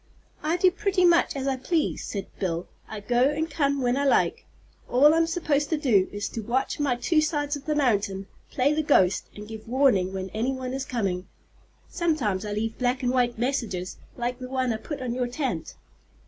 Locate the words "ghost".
8.81-9.27